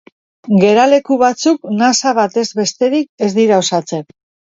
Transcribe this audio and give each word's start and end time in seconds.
Geraleku 0.61 1.17
batzuk 1.23 1.67
nasa 1.81 2.13
batez 2.21 2.45
besterik 2.61 3.27
ez 3.27 3.31
dira 3.37 3.61
osatzen. 3.65 4.03